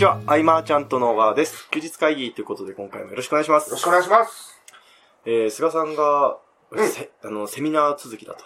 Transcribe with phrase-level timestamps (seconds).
[0.00, 1.68] ちは、アイマーちゃんとの川です。
[1.70, 3.68] 休日会議ということで今回もよろしくお願いします。
[3.68, 4.58] よろしくお願いします。
[5.26, 6.38] えー、菅さんが、
[6.70, 8.42] うんせあの、セミナー続きだと。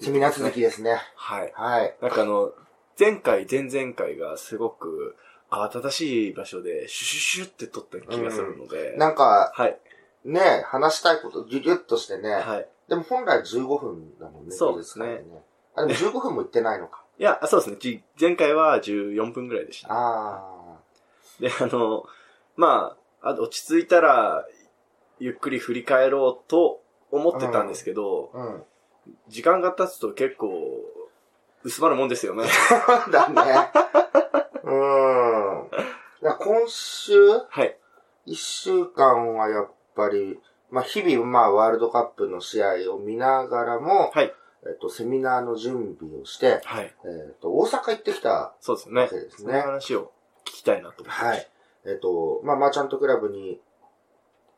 [0.00, 0.96] セミナー続きですね。
[1.14, 1.52] はい。
[1.54, 1.94] はい。
[2.02, 2.50] なんかあの、
[2.98, 5.14] 前回、前々回がすごく、
[5.48, 9.78] 慌ただしい場所で、シュシュシュって撮った気がするので、なんか、はい。
[10.24, 12.30] ね、話したいことギュギュッとしてね。
[12.30, 12.68] はい。
[12.88, 14.50] でも本来15分だもんね。
[14.50, 15.22] そうですねね。
[15.76, 17.04] あ、でも15分も言ってないのか。
[17.16, 17.76] いや、そうですね。
[17.78, 19.88] じ前回は14分ぐらいでした。
[19.92, 20.55] あ
[21.40, 22.04] で、あの、
[22.56, 24.46] まあ、あ落ち着いたら、
[25.18, 28.38] ゆっくり振り返ろうと思ってたんですけど、あ。
[28.38, 28.62] うん。
[29.28, 30.48] 時間が経つと結構、
[31.62, 32.44] 薄まるもんですよね。
[32.46, 33.42] そうだね。
[34.64, 34.72] うー
[35.64, 35.68] ん。
[36.38, 37.14] 今週、
[37.48, 37.76] はい。
[38.26, 40.38] 1週間はやっぱり、
[40.70, 44.32] まあ日々、まあワールドカップの試合を見ながらも、はい。
[44.64, 46.94] えっと、セミナーの準備をして、はい。
[47.04, 49.02] えっと、大阪行ってきたそうですね。
[49.02, 49.60] わけですそのね。
[49.60, 50.12] 話を
[50.46, 51.24] 聞きたいなと思って。
[51.24, 51.48] はい。。
[51.86, 53.60] えっ、と、まあ、マーチャントクラブに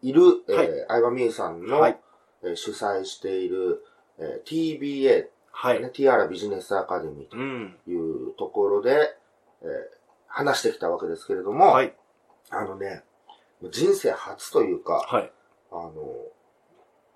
[0.02, 1.98] いる、えーはい相葉美優さんの、はい
[2.42, 3.84] えー主催している、
[4.18, 5.82] えー TBA、はい。
[5.82, 7.76] ね、ティアラビジネスアカデミーうん。
[7.84, 7.96] とい
[8.30, 9.16] うところで、
[9.62, 9.68] えー
[10.30, 11.94] 話してきたわけですけれども、はい。
[12.50, 13.02] あのね、
[13.72, 15.32] 人生初というか、はい。
[15.72, 15.92] あの、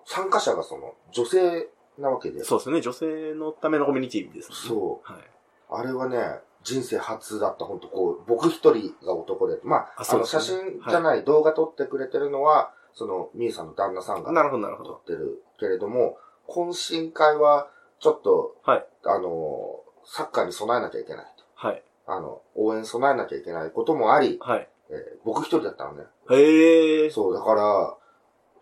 [0.05, 2.81] 参加者がその、女性なわけで、そうですね。
[2.81, 4.55] 女性のためのコミュニティですね。
[4.55, 5.21] そうはい。
[5.69, 6.17] あれはね、
[6.63, 14.91] 人生初だった、本当こう、僕一人が男で、まあ、ああの、写真じゃない、動画撮ってくれてるのは、その、みゆさんの旦那さんがなるほど、なるほど。
[14.91, 18.85] 撮ってるけれども、懇親会は、ちょっと、はい。
[19.05, 21.43] あの、サッカーに備えなきゃいけないと。
[21.55, 21.83] はい。
[22.05, 24.69] あの、応援備えなきゃいけないこともあり、はい。
[24.89, 26.03] えー僕一人だったのね。
[26.31, 27.09] へえ。
[27.09, 27.95] そう、だから、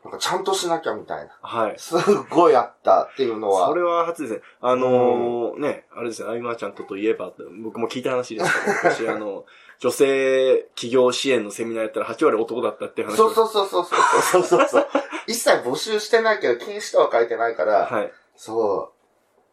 [0.03, 1.31] なんかちゃんとしなきゃみたいな。
[1.41, 1.75] はい。
[1.77, 1.99] すっ
[2.29, 3.67] ごいあったっていうのは。
[3.67, 4.41] それは初ですね。
[4.59, 7.31] あのーね、あれですね、アイマーちゃんとといえば、
[7.63, 9.45] 僕も聞いた話ですけど、 私、あの、
[9.79, 14.87] 女性起業支援のセミナーやったら8割男だったっていう話そううそうそうそうそうそうそう。
[15.27, 18.11] 一切募集してないけど、禁止とは書いてないから、はい。
[18.35, 18.91] そ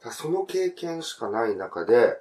[0.03, 0.05] う。
[0.05, 2.19] だその経験しかない中で、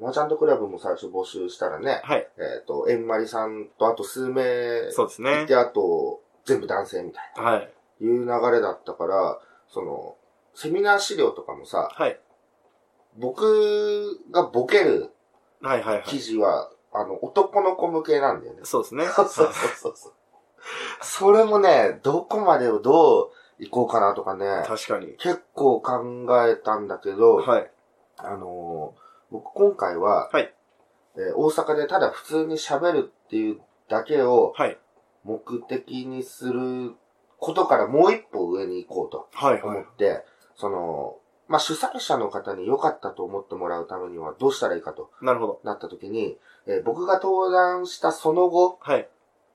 [0.00, 2.28] マーチャントクラブも最初募集したらね、はい。
[2.38, 5.54] えっ、と、えんまりさんとあと数名そうですねいて、。
[5.54, 7.72] あと、全部男性みたいはい。
[8.00, 10.16] な、いう流れだったから、その、
[10.54, 12.18] セミナー資料とかもさ、はい。
[13.18, 15.10] 僕がボケる
[15.60, 16.04] はいはいはい。
[16.04, 18.60] 記事は、あの、男の子向けなんだよね。
[18.64, 19.06] そうですね。
[19.14, 20.12] そうそうそうそう。
[21.00, 25.16] それもね、どこまでをどう行こうかなとかね、確かに。
[25.18, 27.70] 結構考えたんだけど、はい。
[28.18, 30.54] あのー僕今回は、はい
[31.16, 34.78] えー大阪でただ普通に喋るっていうだけをはい。
[35.24, 36.92] 目的にする
[37.38, 39.96] ことからもう一歩上に行こうとはいはい思っ。
[39.96, 40.24] て、
[40.56, 41.16] その、
[41.48, 45.60] まあ、主催者の方に良かったと思ってもらうためにはどうしたらいいかとなるほど。
[45.64, 49.08] なった時に、えー僕が登壇したその後、はい。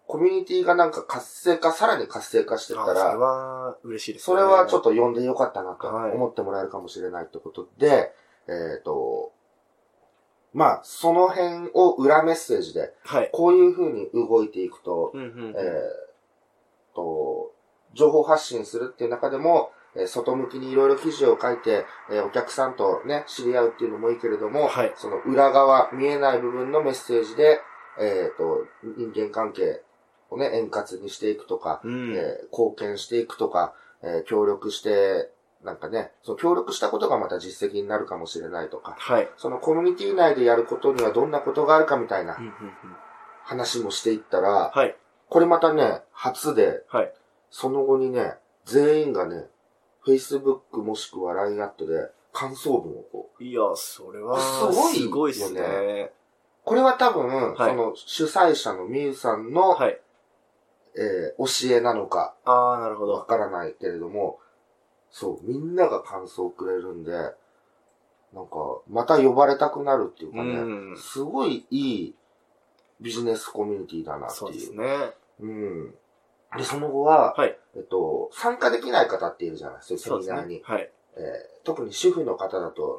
[0.05, 4.25] コミュニティがなんか活性化、さらに活性化してったあそれら、は嬉しいですね。
[4.25, 4.93] それはちょっと。
[4.93, 8.13] と呼んでよかったなとはい思ってもらえるかもしれないってことで、
[8.47, 9.33] えっ、と、
[10.53, 13.29] まあ、その辺を裏メッセージで、はい。
[13.31, 15.55] こういう風に動いていくと、うんうんうん。
[15.55, 17.51] えっ、と、
[17.93, 27.59] 情報発信するっていう中でも、えー外向きにいろいろ記事を書いて、えーお客さんとね、知り合うっていうのもいいけれども、はいその裏側、見えない部分のメッセージで、
[27.99, 29.81] えっ、と、人間関係
[30.29, 32.13] をね、円滑にしていくとか、うん。
[32.15, 35.29] えー貢献していくとか、えー協力して、
[35.67, 39.29] なんかね、その協力したことがまた実績になるかもしれないとか、はい。
[39.35, 42.37] そのコミュニティ内でやることにはどんなことがあるかみたいな
[43.43, 44.95] 話もしていったら、はい。
[45.29, 47.13] これまたね、初で、はい。
[47.49, 49.47] その後にね、全員がね、
[50.05, 56.11] Facebook もしくは LINE アットで感想文をこう、いや、それは、すごいすごいっすよね。
[56.63, 59.99] これは多分、はいその主催者のみゆさんの、はい。
[60.95, 63.25] えー教えなのか、ああ、なるほわど。
[63.25, 64.39] からないけれども、
[65.19, 72.15] そう、みんなが感想をくれるんで、なんか、また呼ばれたくなるっていうかね、うんすごいいい
[73.01, 74.37] ビジネスコミュニティだなっていう。
[74.37, 75.13] そうですね。
[75.39, 75.95] うん。
[76.55, 77.57] で、その後は、はい。
[77.75, 80.55] えっと、参加できない方っているじゃないそういうセミナーに。
[80.57, 80.61] ね。
[80.63, 80.91] はい。
[81.15, 82.97] えー特に主婦の方だと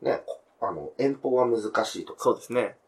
[0.00, 2.78] ね、こあの、遠方は難しいとか、そうですね。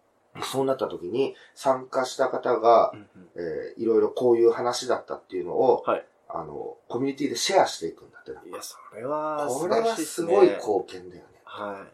[0.41, 6.07] そうなった時に、参加した方がう、んうんえーいろいろこういう話だったっていうのを、はい。
[6.35, 8.41] あの、コミュニティでシェアしていくんだってな。
[8.43, 11.29] いや、それは、これはすごい貢献だよね。
[11.45, 11.87] は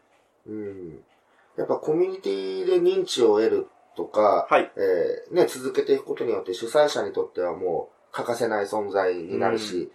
[0.47, 1.05] うん。
[1.57, 4.53] やっぱコミュニティで認知を得るとか、い。
[4.53, 4.73] はい。
[4.77, 9.91] えーね、続けていくことによって主催者にとってはもう欠かせない存在になるし、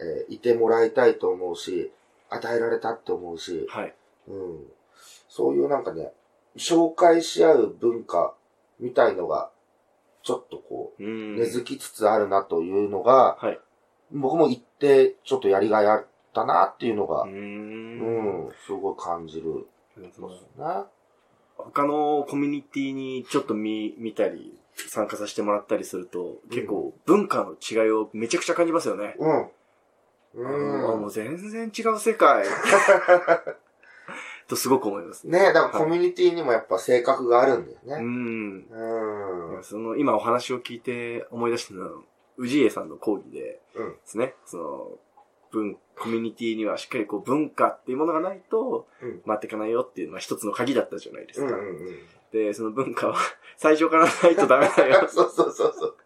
[0.00, 1.92] えーいてもらいたいと思うし、
[2.30, 3.94] 与えられたって思うし、はい。
[4.28, 4.66] うん。
[5.28, 6.12] そういうなんかね、
[6.56, 8.34] 紹介し合う文化
[8.80, 9.50] みたいのが
[10.22, 11.36] ちょっとこう、うん。
[11.36, 13.60] 根付きつつあるなというのが、はい。
[14.12, 17.28] 僕も行ってちょっとやりがいあったなっていうのが、う。
[17.28, 19.66] うんん、すごい感じる。
[19.96, 20.84] ね。
[21.56, 29.16] 他のコミュニティにちょっと見、見たり、参加させてもらったりすると、結構文化の違いをめちゃくちゃ感じますよね。
[29.18, 29.30] うん。
[29.34, 29.50] あ
[30.34, 31.10] うんもう。
[31.10, 32.44] 全然違う世界。
[34.48, 35.26] とすごく思います。
[35.26, 37.96] ねだからコミュニティにもやっぱ性格があるんだようね。
[37.96, 38.66] ん。
[39.56, 39.64] うん。
[39.64, 41.90] その、今お話を聞いて思い出したのは、
[42.38, 43.96] 氏家さんの講義ででうん。
[44.04, 44.90] すね、その、
[45.50, 49.20] 文、コミュニティにはしっかりこう文化っていうものがないと、うん。
[49.26, 51.54] 回っていかないよっていうのは一つの鍵だったじゃないですか。
[51.54, 51.98] うんうんうん。
[52.32, 53.16] で、その文化は
[53.58, 55.06] 最初からないとダメだよ。
[55.10, 55.96] そうそうそうそう。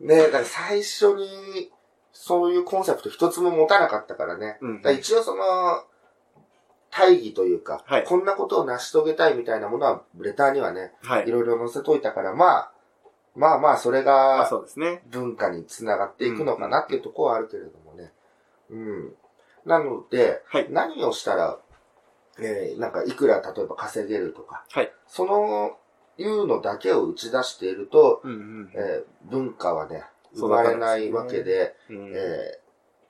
[0.00, 1.72] ねだから最初に、
[2.12, 4.58] そういうコンセプト一つも持たなかったからね。
[4.60, 5.84] うんら一応その、
[6.90, 11.30] 大義というか、はいこんなことを成し遂げたいみたいなものは、レターにはね、はいい。
[11.30, 12.72] ろいろ載せといたから、まあ、
[13.36, 15.02] まあまあ、それまあがそうですね。
[15.06, 18.12] 文化につながっていくのかなっていうところはあるけれどもね。
[18.70, 19.14] うん。
[19.64, 20.66] なので、はい。
[20.70, 21.58] 何をしたら、
[22.38, 24.92] えー、なんかいくら例えば稼げるとか、はい。
[25.06, 25.76] その、
[26.18, 28.70] いうのだけを打ち出していると、うんうん。
[28.74, 30.04] えー文化はね、
[30.34, 32.60] 生まれないわけで、うんえ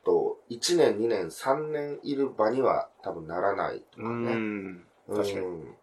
[0.02, 4.34] ー、と、1年、2年、3年いる場には多分ならないとかうね。
[4.34, 4.86] ん。
[5.08, 5.74] 確かにうん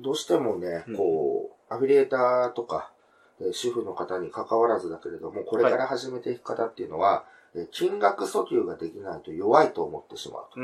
[0.00, 2.91] どうしてもねうん、こう、アフィリエーターとか、
[3.42, 7.24] えー主婦の方に関わらずだけれども、これから始めていく方っていうのは、
[7.54, 10.60] えー金額訴求ができないと弱いと思ってしまうと。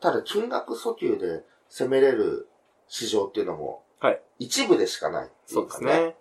[0.00, 2.48] ただ、金額訴求で攻めれる
[2.86, 4.20] 市場っていうのも、はい。
[4.38, 6.14] 一部でしかないそうでかすね。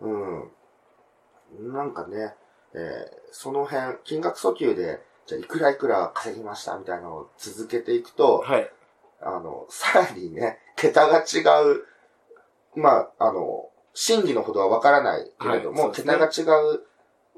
[0.00, 1.72] うん。
[1.72, 2.34] なんかね、
[2.74, 8.70] えーその辺、金額訴求で、じゃあいくらいくら稼ぎましたみたいなのを続けていくと、はい。
[9.20, 11.84] あの、さらにね、桁が違う、
[12.74, 16.42] まあ、あの、真偽のほどはわからないけれども、はいね桁が違
[16.76, 16.80] う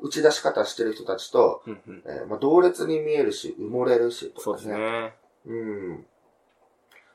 [0.02, 2.02] 打ち出し方してる人たちと、うんうん。
[2.04, 4.66] えーまあ、同列に見えるし、埋もれるし、とそうかね。
[4.66, 5.14] ですね。
[5.46, 5.54] う
[5.92, 6.06] ん。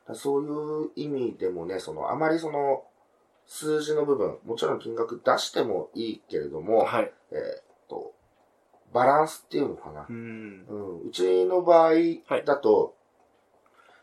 [0.08, 2.84] だそういう意味でもね、その、あまりその、
[3.46, 7.12] 数字の部分、もちろん金額出してもいいけれども、はい。
[7.32, 8.14] えーっと、
[8.94, 10.14] バランスっていうのかなう。
[10.14, 10.66] ん。
[10.68, 11.94] うん、うちの場合
[12.46, 12.97] だと、えー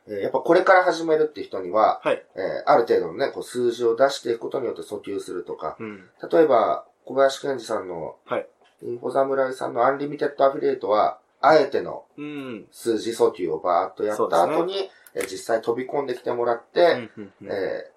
[0.07, 2.23] やっぱこれから始めるって人には、はい。
[2.35, 6.09] えーある程度のね、こう数字を出していくことによって訴求するとか、うん。
[6.31, 8.47] 例えば、小林健二さんの、はい。
[8.83, 12.67] インフォ侍さんのアンリミテッドアフィリエイトは、あえてのうん。
[12.71, 17.95] 数字訴求をバーっとやった後に、えー実際飛び込んできてもらって、うんうんうんえー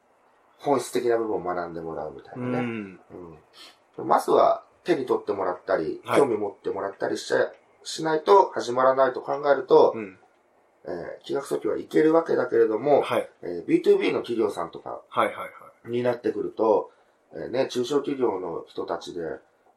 [0.59, 2.65] 本質的な部分を学んでもらうみたいうなね。
[2.65, 2.99] ん。
[3.97, 7.51] うんまずは手に取ってもらったり、はい興味持ってもらったりしちゃ
[7.83, 10.17] しないと始まらないと考えると、うん。
[10.85, 13.29] えー金額訴求はいけるわけだけれども、はい。
[13.43, 15.43] えー B2B の企業さんとかはいはいは
[15.85, 15.89] い。
[15.89, 16.91] になってくると、
[17.33, 19.21] えーね、中小企業の人たちで、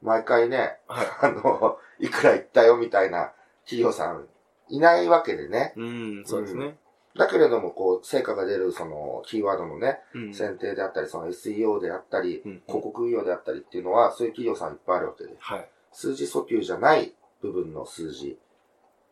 [0.03, 1.07] 毎回ね、はい。
[1.23, 3.33] あの、いくらいったよみたいな
[3.65, 4.27] 企業さん
[4.69, 5.75] いないわけでね。
[5.77, 6.77] うん、そうですね。
[7.17, 10.35] だけれども、こう、成果が出る、その、キーワードのね、うん。
[10.35, 15.35] 選定であったり、その SEO であったり、うん広告運用であったりっていうのは、そういう企業さんいっぱいあるわけで。
[15.39, 15.69] はい。
[15.93, 17.13] 数字訴求じゃない
[17.43, 18.39] 部分の数字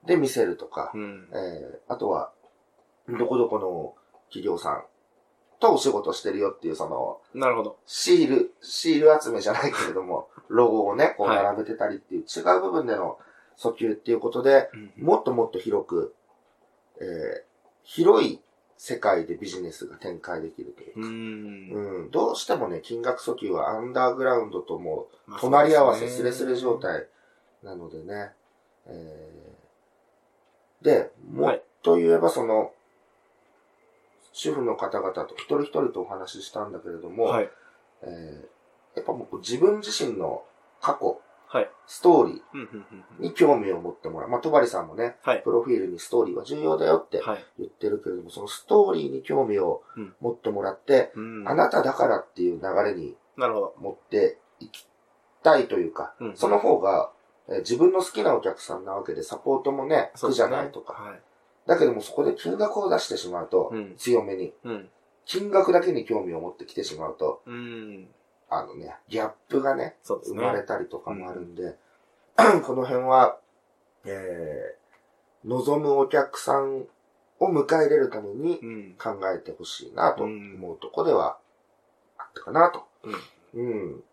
[0.06, 1.28] で見せるとか、うん。
[1.32, 2.32] えー、あとは、
[3.08, 3.94] どこどこの
[4.28, 4.84] 企業さん
[5.60, 7.78] とお仕事してるよっていう、その、なるほど。
[7.86, 13.18] シール、シール集めじゃないけれども、 ロゴをね、こうはい並べてたりっていう違う部分での
[13.56, 16.14] 訴求っていうことで、うんもっともっと広く、
[17.00, 17.42] えー、
[17.82, 18.40] 広い
[18.76, 21.12] 世界でビジネスが展開できるといううか、ん。
[21.12, 27.08] うん、どうしてもね、金額訴求はアンダーグラウンドともうまあ隣り合わせ、すねスレ状態
[27.62, 28.32] なのでね。
[28.86, 29.57] えー、
[30.82, 32.72] で、もっと言えばその、
[34.32, 37.50] 主婦の方々と一人一人とお話ししたんだけれども、はい。
[38.02, 38.48] えー
[38.96, 40.42] やっぱもう自分自身の
[40.80, 41.70] 過去、はい。
[41.86, 44.28] ストーリうんうんうんーに興味を持ってもらう。
[44.28, 45.42] まあ、戸張さんもね、はい。
[45.42, 47.44] プロフィールにストーリーは重要だよってはい。
[47.58, 53.14] 言ってるけれども、そのストーリーに興味をうん持ってもらって、うんあなただからっていう流れに。
[53.36, 54.84] 持っていき
[55.44, 57.12] たいというか、うんその方が、
[57.48, 60.92] えー自分の好きなお客さんなわけでサポートもね、苦じゃないとか。
[60.94, 61.20] はい。
[61.66, 64.88] だけどもそこで金額を出してしまうと、うん強めに、うん。
[65.24, 68.08] 金額だけに興味を持ってきてしまうと、うん。
[68.48, 69.96] あのね、ギャップがね、ね。
[70.02, 71.76] 生まれたりとかもあるんで、
[72.64, 73.38] この辺は、
[74.06, 76.86] えー、望むお客さん
[77.40, 78.94] を迎え入れるためにうん。
[78.98, 81.38] 考えてほしいなとうん思うとこでは
[82.16, 82.84] あったかなと。
[83.54, 83.62] うん。
[83.62, 84.04] うん。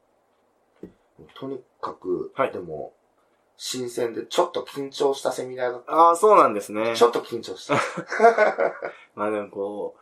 [1.40, 2.92] とにかく、はいでも、
[3.58, 6.96] 新鮮でちょっと緊張したセミナーだっああ、そうなんですねた。
[6.96, 7.04] ち。
[7.04, 7.76] ょっと緊張した。
[9.16, 10.00] まあでもこう、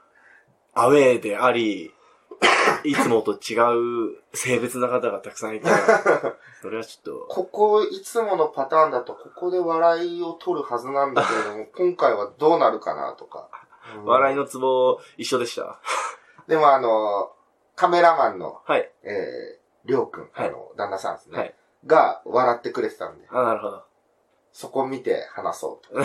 [0.74, 1.94] アウェーであり、
[2.84, 3.56] いつもと違
[4.10, 5.78] う性別な方がたくさんいたら、
[6.62, 13.50] それはちょっと、ここ、いつものパターンだと、ここで笑いを取るはずなんだけれども、今回はどうなるかなとか。
[13.96, 15.78] うん笑いのツボ一緒でした。
[16.48, 17.34] でもあの、
[17.76, 18.90] カメラマンの、はい。
[19.04, 21.38] えー、りょうくん、はいあの、旦那さんですね。
[21.38, 23.84] はいが、笑ってくれてたんで、あ、なるほど。
[24.52, 26.00] そこ見て話そうと。
[26.00, 26.04] う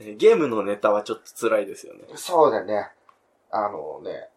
[0.00, 2.12] えゲームのネタはちょっと辛いですよね。
[2.12, 2.16] ん。
[2.16, 2.92] そうだね。
[3.50, 4.28] あのね、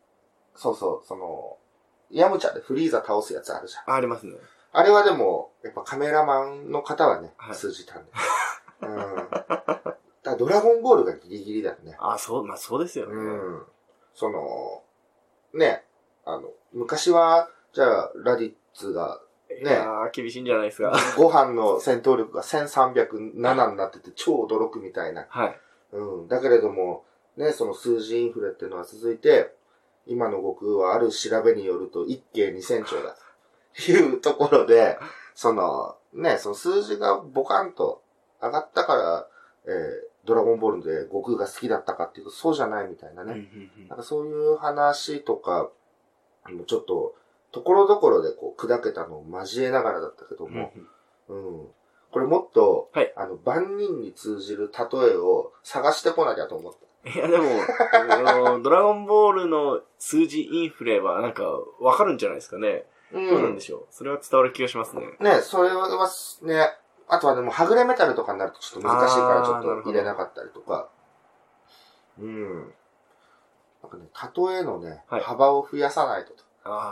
[0.56, 1.58] そうそう、その、
[2.10, 3.94] ヤムチャでフリーザ倒すやつあるじゃん。
[3.94, 4.36] あ、ありますね。
[4.72, 8.12] あれはでも、やっぱカメラマンの方はね、はい通じたんで。
[8.82, 9.30] うん。
[10.24, 11.96] だドラゴンボールがギリギリだよね。
[12.00, 13.14] あ、そう、まあそうですよね。
[13.14, 13.66] うん。
[14.14, 14.84] その、
[15.54, 15.86] ね、
[16.26, 19.22] あの、昔は、じゃあ、ラディッツが、
[19.62, 20.94] いやー、厳しいんじゃないですか。
[21.18, 25.26] ご飯の戦闘力が1307になってて超驚くみたいな。
[25.30, 25.60] はい。
[25.94, 26.28] うん。
[26.28, 27.06] だけれども、
[27.38, 29.54] ね、その数字インフレっていうのは続いて、
[30.08, 33.16] 今の悟空はある調べによると一慶2000兆だ
[33.76, 34.98] というところで、
[35.34, 38.02] その、ね、その数字がボカンと
[38.42, 39.28] 上がったから、
[39.66, 43.48] えードラゴンボールで悟空が好きだったかっていうとそうじゃないみたいなね。
[43.88, 45.70] なんかそういう話とか、
[46.68, 47.16] ちょっと、
[47.56, 50.74] ところどころでこう砕けたのを交えながらだったけども、
[51.30, 51.68] うん。
[52.12, 57.10] これもっと、はいあの、万人に通じる例えを探してこなきゃと思った。
[57.10, 57.46] いや、でも、
[58.26, 61.44] あのドラゴンボールの数字インフレはなんか
[61.80, 62.84] わかるんじゃないですかね。
[63.14, 63.86] うどうなんでしょう。
[63.90, 65.06] それは伝わる気がしますね。
[65.22, 65.88] ね、それは
[66.42, 70.90] ね、あとはでも、はぐれメタルとかになるとちょっと難しいからちょっと入れなかったりとか。
[72.20, 72.74] うん。
[73.82, 74.10] なんかね、
[74.50, 76.45] 例えのね、はい幅を増やさないとと。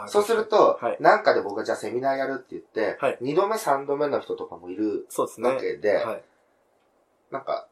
[0.08, 5.50] そうすると、はいなんかで僕がじゃあセミナーやるって言って、はい二度目三度目の人とかもいるそうですね。
[5.50, 6.24] わけで、はい。
[7.32, 7.68] なんか、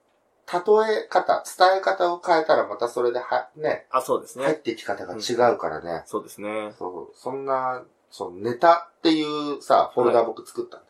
[0.51, 0.59] 例
[1.03, 4.45] え方、伝え方を変えたらまたそれでは、ね、あ、そうですね。
[4.45, 6.03] 入ってき方が違うからね。
[6.07, 6.73] そうですね。
[6.77, 10.87] そう、そんな、そのネタっていうさ、フォルダ僕作ったんだ。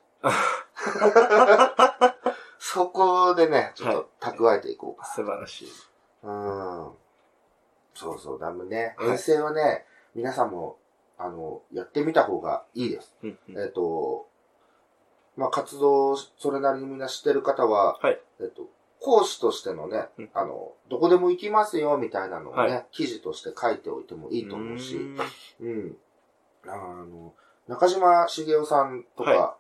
[2.58, 5.06] そこでね、ちょっと蓄えていこうか。
[5.06, 5.68] 素晴らしい。
[6.24, 6.92] うん。
[7.94, 8.96] そうそう、ダムね。
[8.98, 10.78] はい遠征はね、皆さんも、
[11.24, 13.16] あの、やってみた方がいいです。
[13.24, 14.28] うんうんえっ、と、
[15.38, 25.18] まあ、活動、それなりにみんな知ってる方は、はいえっ、と、講師としてのねうん、あの、どこでも行きますよ、みたいなのをね、はい記事として書いておいてもいいと思うし、ーん
[25.62, 25.98] うん。
[26.68, 27.34] あの、
[27.68, 29.58] 中島茂雄さんとかは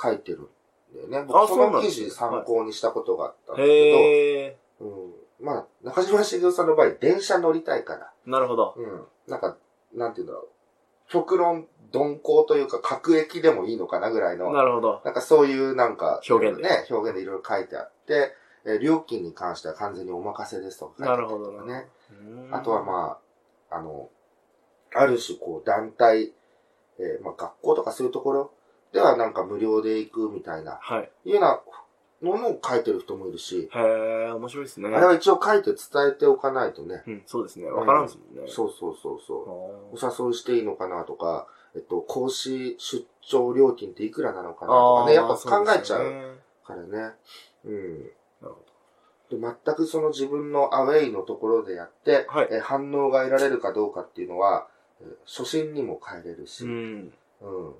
[0.00, 0.48] 書いてるん
[0.94, 1.18] だよね。
[1.18, 4.86] あ僕その記事参考にしたことがあったんだけど。
[4.86, 5.12] うん。
[5.40, 8.74] まあ、中島茂雄さんの場合、電車乗りたいから、なるほど。
[8.76, 9.04] うん。
[9.26, 9.56] なんか、
[9.94, 10.48] なんていうんだろう。
[11.08, 15.00] 極論鈍行というか、各駅でもいいのかなぐらいの、なるほど。
[15.04, 18.34] なんかそういうなんか、表現でね、表現でいろいろ書いてあって、
[18.64, 21.86] えー料金に関しては完全にお任せですとか書いてあったりとかなるほどね。
[22.48, 23.18] うんあとはま
[23.70, 24.10] あ、あの、
[24.92, 26.32] ある種こう団体、
[26.98, 28.50] えーまあ学校とかそういうところ
[28.92, 31.10] ではなんか無料で行くみたいな、はい。
[31.24, 31.60] いうような
[32.22, 33.78] ものを書いてる人もいるし、へ
[34.28, 34.88] え、面白いですね。
[34.88, 37.66] あれは一応書いて伝えておかないとね、うん、そうですね。
[37.66, 38.50] わからんですもんね。
[38.50, 39.34] そうそうそうそ
[39.92, 40.02] う。
[40.02, 47.14] あお誘いしていいのかなとか、えっと、講師出張料金っていくらなのかなとかね、やっぱ考えちゃうそうですねからね。
[47.64, 48.00] うん。
[48.42, 48.56] なるほ
[49.28, 54.68] で全くその自分のアウェイのところでやって、はいえ反応が得られるかどうかっていうのは、
[55.00, 56.70] え初心にも変えれるし、ど。
[56.70, 57.12] うん。
[57.40, 57.74] うん。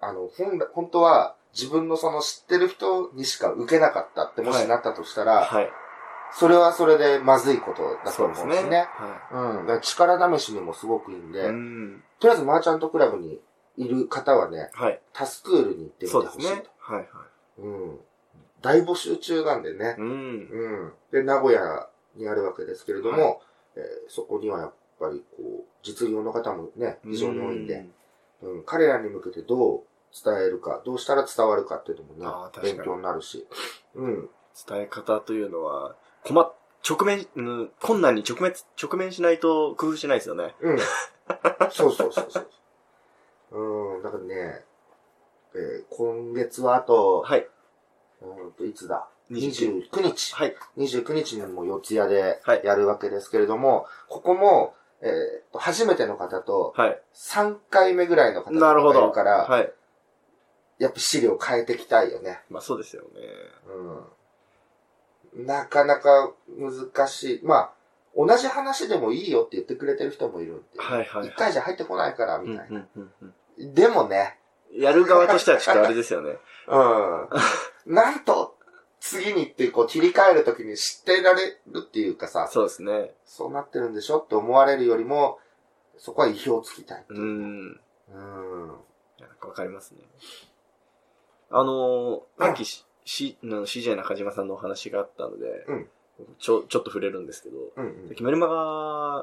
[0.00, 5.70] あの、本来、本当は自分のその知ってる人にしか受けなかったってもしなったとしたら、はい。
[6.34, 8.54] それはそれでまずいことだとそう思うしね。
[8.54, 8.88] ですね。
[9.30, 9.66] はうん。
[9.66, 11.46] だ力試しにもすごくいいんで、い。
[11.46, 12.02] うん。
[12.18, 13.38] とりあえずマーチャントクラブに
[13.76, 15.00] いる方はね、はい。
[15.12, 16.54] タスクールに行ってみてそうですほしいと。
[16.56, 16.62] ね。
[16.78, 17.06] はいはい。
[17.58, 17.98] うん。
[18.62, 19.96] 大募集中なんでね。
[19.98, 20.08] うん。
[20.08, 20.12] う
[20.86, 20.92] ん。
[21.10, 23.42] で、名古屋にあるわけですけれども、
[23.76, 27.86] えーそこにはやっぱりこう、実業の方もね、非常に多いんで、
[28.42, 29.82] うん、彼らに向けてどう
[30.24, 33.46] 伝えるか、どうしたら伝わるかっていうのもね勉強になるし。
[33.94, 34.28] うん。
[34.68, 36.52] 伝え方というのは、困っ、
[36.88, 40.54] 直面、うん困難に直面、直面しないと工夫しないですよね。
[40.60, 40.78] うん。
[41.70, 42.48] そうそうそうそう。
[43.96, 44.64] うん、だからね、
[45.54, 47.46] えー今月はあと、はい。
[48.20, 50.34] うんと、いつだ？29 ?29 日。
[50.34, 50.54] はい。
[50.76, 57.00] 29日にも四谷ではいやるわけですけれども、ここも、えーと初めての方と、はい。
[57.14, 59.00] 3回目ぐらいの方なるほど。
[59.00, 59.72] がいるから、はい。
[60.82, 62.40] やっぱ資料変えていきたいよね。
[62.50, 63.08] まあそうですよね。
[65.36, 65.46] うん。
[65.46, 67.40] なかなか難しい。
[67.44, 67.72] まあ、
[68.16, 70.62] 同じ話でもいいよって言ってくれてる人もいるんで。
[70.78, 72.78] はいはいはい一回じゃ入ってこないから、うんみたいな。
[72.78, 74.38] うんうんうんでもね、
[74.74, 76.38] やる側としてはちょっとあれですよね。
[76.66, 77.94] うん。
[77.94, 78.56] なんと、
[78.98, 83.14] 次にってこう切り替えるときに知ってられるっていうかさ、そうですね。
[83.24, 85.38] そうなってるんでしょって思われるよりも、
[85.98, 87.04] そこは意表をつきたい。
[87.08, 87.80] うーん。
[88.14, 88.68] うん。
[89.20, 90.00] なんかわかりますね。
[91.52, 95.88] あのー、さっきし、し、の CJ 中島さんのお話があったので、うん。
[96.38, 98.24] ちょ、ちょっと触れるんですけど、うんうん。
[98.24, 98.54] メルマガ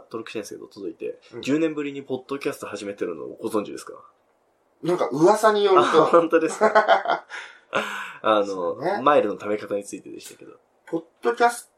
[0.05, 1.39] 登録してるんですけど、届いて、うん。
[1.41, 3.93] 10年ぶりにポッドキャスト始めてるのをご存知ですか？
[4.83, 7.25] なんか噂によるあ、と、本当ですか？
[8.21, 9.01] あの、ね。
[9.01, 10.53] マイルの食べ方についてでしたけど。
[10.87, 11.71] ポッドキャス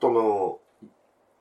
[0.00, 0.58] トの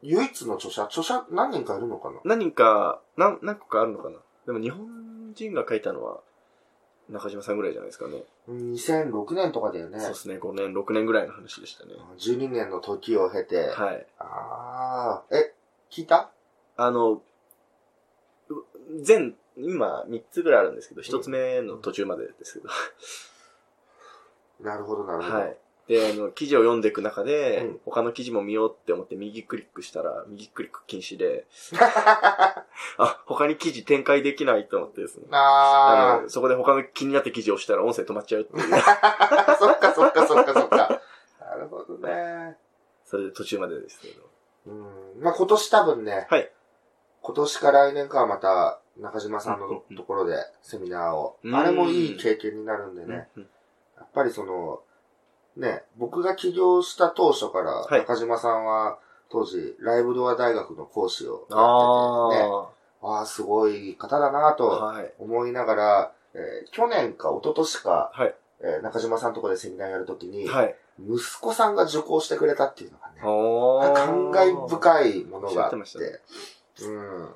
[0.02, 2.20] 唯一の著者、著者何人かいるのかな？
[2.24, 4.18] 何人か、何、何個かあるのかな？
[4.46, 6.22] でも日本人が書いたのは、
[7.10, 8.24] 中島さんぐらいじゃないですかね。
[8.48, 10.00] 2006年とかだよね。
[10.00, 11.94] そうですね、5年、6年ぐらいの話でしたね。
[12.18, 13.70] 12年の時を経て。
[13.70, 14.06] はい。
[14.20, 15.54] ああ、え、
[15.90, 16.30] 聞いた？
[16.78, 17.22] あの、う
[19.02, 22.70] 全、今3つぐらいあるんですけど、1つ目の途中までですけど。
[24.62, 25.36] なるほど、なるほど。
[25.36, 25.58] はい。
[25.90, 31.48] で、あの、記事を読んでいく中で、うん他の記事も見ようって思って右クリックしたら、右クリック禁止で、
[32.98, 35.26] あ、他に記事展開できないと思ってですね。
[35.32, 38.70] ああの、そこで他の気になった記事を押したら音声止まっちゃうっていう。
[38.76, 41.02] あ、そっかそっかそっかそっか。
[41.40, 42.56] なるほどね。
[43.06, 44.30] それで途中までですけど。
[44.68, 45.22] うん。
[45.22, 46.52] まあ今年多分ね、はい。
[47.22, 51.40] 今年か来年かはまた中島さんのところでセミナーを。
[51.44, 53.30] うんあれもいい経験になるんでね。
[53.36, 53.50] うん
[53.98, 54.82] やっぱりその、
[55.60, 58.98] ね、僕が起業した当初から、はい中島さんは
[59.30, 62.70] 当時、ライブドア大学の講師をやってて、ね、あ
[63.02, 64.54] ああ、すごい方だなあ。
[64.54, 65.14] とはい。
[65.20, 68.36] 思いながら、えー去年か一昨年か、はい。
[68.62, 70.76] えー中島さんのところでセミナーやるときに、はい。
[71.00, 76.22] 息子さんが受講してくれたっていうのがね、感慨深いものがあって、おって
[76.86, 77.30] うん。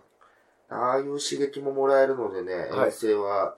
[0.70, 3.56] ああいう刺激ももらえるのでね、はい遠征は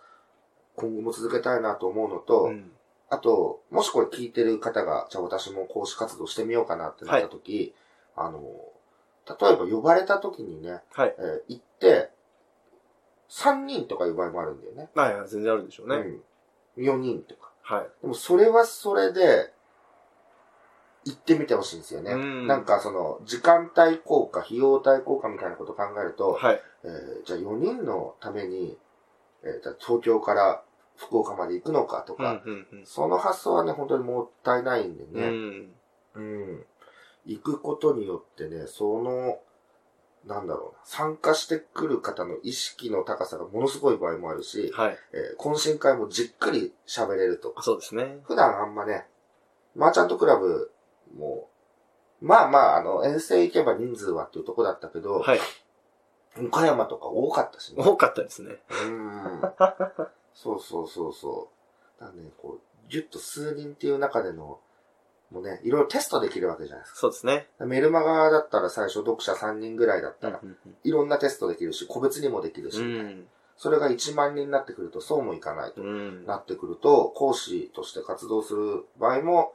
[0.76, 2.72] 今後も続けたいなと思うのと、うん。
[3.10, 7.74] あと、もしこれ聞いてる方が、じゃあ私も講師活動してみようかなってなった時、
[8.16, 8.42] あの、
[9.28, 11.16] 例えば呼ばれた時にね、はい。
[11.18, 12.10] えー行って、
[13.30, 14.90] 3人とかいう場合もあるんだよね。
[14.96, 15.96] はいはい、全然あるでしょうね。
[16.78, 16.84] うん。
[16.84, 17.52] 4人とか。
[17.62, 17.88] はい。
[18.02, 19.52] でもそれはそれで、
[21.08, 22.14] 行ってみてほしいんですよね。
[22.14, 26.62] うんなんかその、時間帯効果、費用対効果みたいなことを考えると、はい。
[26.84, 28.78] えーじゃあ4人のために、
[29.44, 30.64] えー東京から
[30.98, 32.42] 福岡まで行くのかとか、
[32.86, 35.74] その発想はね、本当にもったいないんでね、ん。
[36.16, 36.66] うん。
[37.26, 39.40] 行くことによってね、その、
[40.26, 44.98] なんだろうな、参加してくる方の意識の高さがものすごい場合もあるし、はい。
[45.14, 47.62] えー懇親会もじっくり喋れるとか。
[47.62, 48.20] そうですね。
[48.24, 49.06] 普段あんまね、
[49.76, 50.72] マーチャントクラブ
[51.18, 51.50] も、
[52.22, 55.40] まあまあ、あの、遠征行けば人数はっていうとこだったけど、はい。
[56.44, 57.84] 岡山とか多かったしね。
[57.84, 58.56] 多かったですね。
[58.88, 59.42] うん。
[60.36, 61.50] そうそうそうそ
[62.00, 62.02] う。
[62.04, 64.60] だね、こう、ぎゅっと数人っていう中での、
[65.32, 67.48] もうね、いろいろテストできるわけじゃないですそうですね。
[67.58, 67.66] か。
[67.66, 73.28] メルマガだったら最初読者3人ぐらいだったら、うんいろんなテストできるし、個別にもできるし、うん。
[73.58, 76.26] それが1万人になってくるとそうもいかないとうん。
[76.26, 79.54] なってくると、講師として活動する場合も、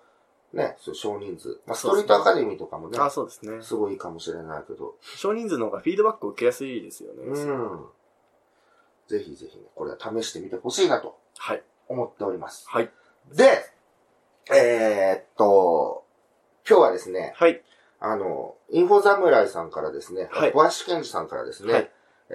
[0.52, 1.60] ね、そう少人数。
[1.66, 3.62] まあ、ストリートアカデミーとかもね、あ、そうですね。
[3.62, 7.22] すごいかもしれないけど、少人数の方がフィードバックを受けやすいですよね。
[7.24, 7.86] うん。
[9.10, 11.62] ぜひぜひね、これは試してみてほしいなとはい。
[11.88, 12.64] 思っております。
[12.68, 12.90] はい。
[13.32, 13.64] で、
[14.54, 16.04] えーっと、
[16.68, 17.60] 今日はですね、はい。
[17.98, 21.90] あの、インフォ侍さんからですね、はい小林健二さんからですね、はい
[22.30, 22.34] え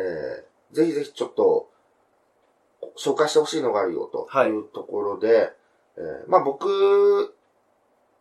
[0.73, 1.69] ーぜひぜひちょっと、
[2.97, 5.53] 紹介してほしいのがあるよとはいいうところで、
[5.95, 7.33] えーまあ僕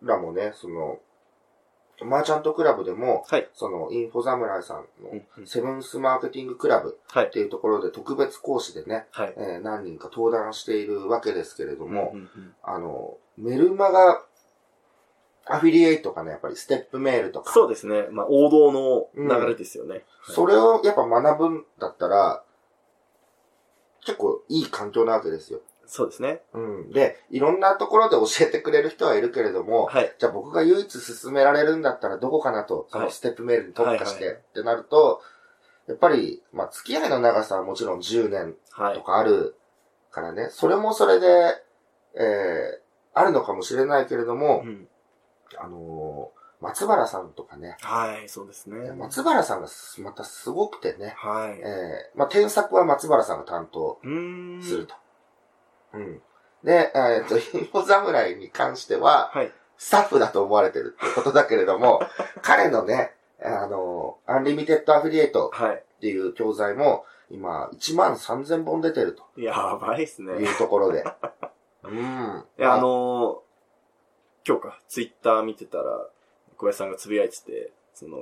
[0.03, 1.01] らもね、その、
[2.03, 3.49] マーチャントクラブでも、はい。
[3.53, 7.31] その、インフォ侍さんのうんうんセブンスマーケティングクラブはいっ。
[7.31, 9.35] ていうところで特別講師でね、はい。
[9.37, 14.23] えー何人か登壇しているわけですけれども、うんうんうんあの、メルマガ、
[15.47, 18.07] アフィリエイトかね、やっぱりステップメールとか、そうですね。
[18.11, 20.05] まあ、王道の流れですよね。
[20.23, 22.43] それをやっぱ学ぶんだったら、
[24.07, 25.61] 結構いい環境なわけですよ。
[25.87, 26.43] そうですね。
[26.53, 26.91] うん。
[26.91, 30.15] で、いろんなところで教えてくれる人はいるけれども、はい。
[30.19, 35.21] じゃあ僕が唯一進められるんだったらどこかなと、そはいのステップメールに特化して、はいはってなると、
[35.87, 39.03] やっぱり、まあ付き合いの長さはもちろん10年とはい。
[39.03, 39.57] かある
[40.11, 41.55] からね、それもそれで、
[42.17, 42.79] えー、
[43.13, 44.89] あるのかもしれないけれども、うん
[45.59, 48.93] あのー松原さんとかね、はい、そうですね。
[48.93, 51.61] 松原さんがすまたすごくてね、はい。
[51.61, 53.99] えー、まあ、添削は松原さんが担当。
[54.63, 54.95] すると。
[55.95, 56.23] うん。
[56.65, 59.53] で、えっ、と、インフォ侍に関しては、はい。
[59.77, 62.01] スタッフだと思われてるってことだけれども、
[62.43, 65.75] 彼のね、あの、アンリミテッドアフィリエイトはい。
[65.77, 70.45] っていう教材も、今、1万3000本出てるやばいっすとね。
[70.45, 71.05] いうところで。
[71.85, 72.45] うん。
[72.59, 76.09] いや、あのー、今日か、ツイッター見てたら、
[76.57, 78.19] 小林さんがつぶやいてて、その、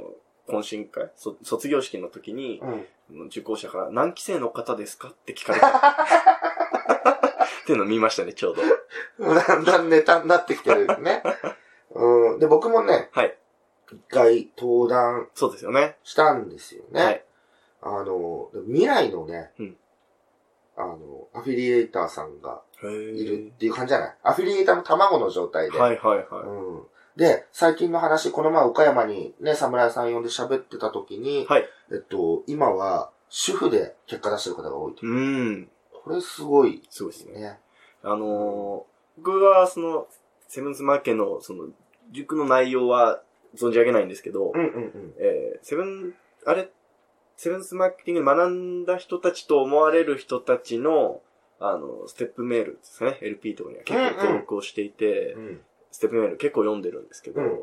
[0.48, 2.86] 懇親会、そ卒業式の時に、うん。
[3.18, 5.68] の受講者から何期生の方ですかって聞かれた。
[7.62, 8.62] っていうのを見ましたね、ちょうど。
[9.34, 11.22] だんだんネタになってきてるよね。
[11.94, 12.38] うん。
[12.38, 13.36] で、僕もね、はい。
[13.90, 15.96] 一回登壇そうですよね。
[16.02, 17.04] したんですよね。
[17.04, 17.24] はい。
[17.82, 19.76] あの、未来のね、うん
[20.74, 24.16] あの、アフィリエイターさんがへいるっていう感じじゃない？
[24.22, 25.78] アフィリエイターの卵の状態で。
[25.78, 26.26] はいはいはい。
[26.46, 26.82] うん。
[27.14, 31.68] で、最近の話、この前岡山にね、侍さん呼んで喋ってた時に、はい。
[31.90, 35.00] えっと、今は主婦で結果出してる方が多いと。
[35.06, 35.70] うん。
[36.02, 37.40] これすごいすごいですね。
[37.40, 37.58] ね。
[38.02, 40.08] あのー僕はその、
[40.48, 41.68] セブンスマーケのその、
[42.12, 43.22] 塾の内容は
[43.54, 45.14] 存じ上げないんですけど、うんうんうん。
[45.18, 46.14] えーセブン、
[46.46, 46.70] あれ、
[47.36, 51.20] セブンスマーケティングで学んだ人たちと思われる人たちの、
[51.60, 53.18] あの、ステップメールですね。
[53.20, 55.60] LP とかには結構登録をしていて、うん。
[55.90, 57.62] ステップメール結構読んでるんですけど、うん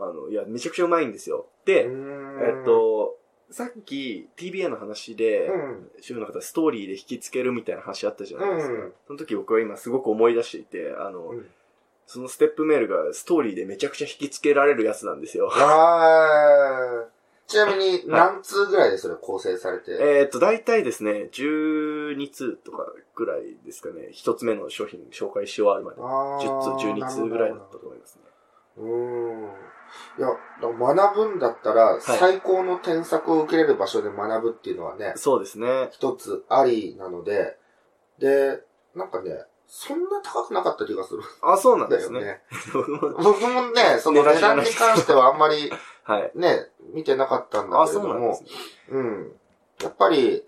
[0.00, 1.46] あの、いや、めちゃくちゃうまいんですよ。
[1.66, 3.18] で、えっ、と、
[3.50, 5.90] さっき TBA の話で、うん。
[6.00, 8.72] 主婦の方ストーリーで引きつけるみたいな話あったじゃないですか。
[8.72, 11.46] うんその時僕は今すごく思い出していて、あの、うん
[12.12, 15.48] そのステップメールがストーリーでめちゃくちゃ引きつけられるやつなんですよ。
[15.52, 25.98] あーちなみに何通ぐらいでそれ構成されて、えっと、大体ですね、12通とかぐらいですかね、一つ目の商品紹介し終わるまで。
[26.00, 28.22] あー10通、12通ぐらいだったと思いますね。
[28.78, 29.50] うーん。
[30.18, 30.28] いや、
[30.60, 35.88] 学ぶんだったら、最高の添削を受けれる場所で学ぶっていうのはね、そうですね。
[35.92, 37.56] 一つありなので、
[38.18, 38.62] で、
[38.94, 42.20] なんかね、そんな高くなかった気がするんあ、そうなんですね。
[42.20, 42.42] だよね。
[43.22, 45.70] 僕もね、その値段に関してはあんまり
[46.02, 46.32] はい。
[46.34, 48.50] ね、見てなかったんだあ、けれどもそうね。
[48.88, 49.40] うん。
[49.80, 50.44] やっぱり、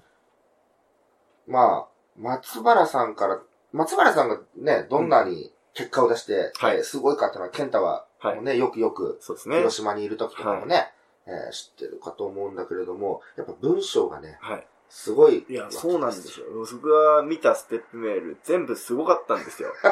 [1.47, 3.41] まあ、松原さんから、
[3.73, 9.57] 松原さんがね、どんなに結果を出して、はいえーすごいかっていうのは、健太は、はいね、よくよく、そうですね。
[9.57, 10.93] 広島にいる時とかもね、
[11.27, 14.67] えー知ってるかと思うんだけれども、やっぱ文章がね、はい。
[14.89, 15.47] すごい。
[15.49, 16.47] いや、そうなんですよ。
[16.73, 19.73] 僕が見たステップメール、全部すごかったんですよ。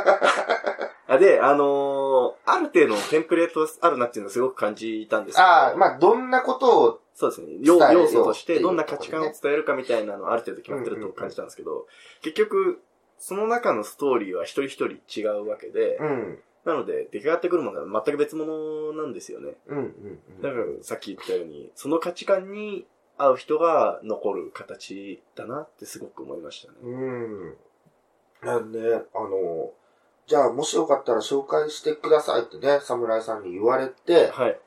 [1.09, 5.47] あで、あのーある程度のテンプレートあるなっていうのをすごく感じたんですけど。
[5.47, 7.57] ああ、まあ、どんなことを、そうですね。
[7.61, 11.87] 要伝えよう要素として、どんな価値観を伝えるかみたいなのはある程度決まってると感じたんですけど、
[12.23, 12.81] 結局、
[13.19, 19.55] その中のストーリーは一人一人違うわけで、うん、なので、出来上がってくるものは全く別物なんですよね。
[19.66, 19.85] うん、うん。
[19.85, 26.79] うんだから、さっき言ったように、その価値観に合う人が残る形だなってすごく思いましたね。
[26.83, 27.57] うん。
[28.42, 29.73] なんで、あの、
[30.27, 34.61] じゃあ、もしよかったら紹介してくださいってね、侍さんに言われて、はい。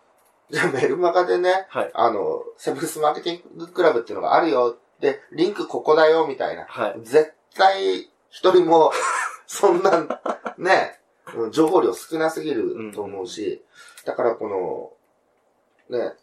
[0.49, 1.91] じゃあメルマガでね、はい。
[1.93, 4.77] あの、セブンスマーケティングクラブっていうのがあるよ。
[4.99, 6.65] で、リンクここだよ、みたいな。
[6.65, 6.95] はい。
[7.03, 8.91] 絶対、一人も、
[9.47, 9.91] そんな、
[10.57, 11.02] ね、うん
[11.51, 13.63] 情報量少なすぎると思うし、
[14.05, 14.97] だからこ
[15.89, 16.13] の、ね、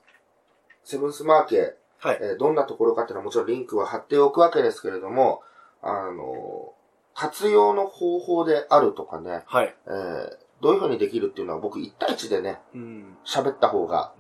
[0.85, 2.19] セブンスマーケ、はい。
[2.21, 5.43] えーどんなところかっていうのはもちろんリンクは貼っておくわけですけれども、
[5.83, 6.73] あの、
[7.15, 9.75] 活用の方法であるとかね、はい。
[9.87, 13.17] えーどういうふうにできるっていうのは僕1対1でね、うん。
[13.25, 14.13] 喋った方が。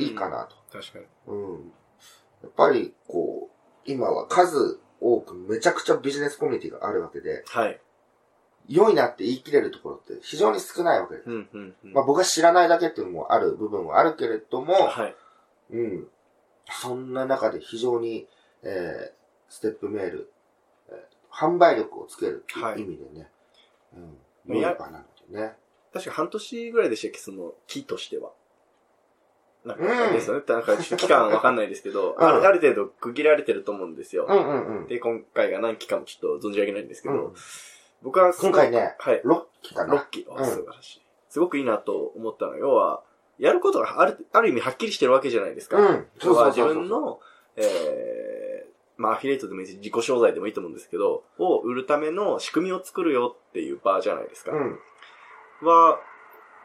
[0.00, 0.28] いいか。
[0.28, 0.56] なと。
[0.72, 1.04] 確かに。
[1.28, 1.72] うん。
[2.42, 7.80] やっぱり、こう、今は数多くめちゃくちゃビジネスコミュニティがあるわけで、はい。
[8.68, 11.30] 良いなって言い切れるところって非常に少ないわけです。
[11.30, 11.92] うん、うん、うん。
[11.92, 15.14] まあ僕が知らないだけっていうのもある部分はあるけれども、はい。
[15.70, 16.08] うん。
[16.70, 18.26] そんな中で非常に、
[18.62, 20.32] えー、ステップメール、
[20.88, 20.96] えー
[21.36, 23.28] 販売力をつけるっていう意味でね、
[24.48, 24.56] うん。
[24.56, 25.52] いや良い場なのでね。
[25.92, 28.30] 確か半年ぐらいでしたっけ、その木としては。
[29.66, 30.42] なんうんか、ですよね。
[30.46, 34.26] なんか、期間わかんないですけど、 うんあるある程度区切られてると思うんですよ。
[34.28, 34.86] うんうんうん。
[34.86, 37.34] で、今回が何期かもちょっと存じ上げないんですけど、うん
[38.02, 39.22] 僕は今回ね、はい。
[39.24, 39.94] 6期かな。
[39.96, 40.24] 6期。
[40.24, 41.02] 素晴らしい。
[41.28, 43.02] すごくいいなと思ったのは、要は、
[43.38, 45.76] やることがある、ある意味はっきりしてるわけじゃないですか。
[45.76, 46.06] うん。
[46.18, 46.74] そうそうそうそう。
[46.74, 47.20] 分の、
[47.56, 54.52] えー、まあ、アフィリエイトでもいいし、自己商材でもいいと思うんですけど、を売るための仕組みを作るよっていう場じゃないですか。
[54.52, 54.78] うん。
[55.62, 55.98] は、